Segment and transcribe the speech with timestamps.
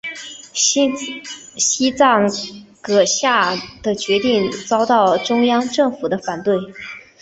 [0.55, 2.25] 西藏
[2.81, 3.53] 噶厦
[3.83, 6.57] 的决定遭到中央政府的反对。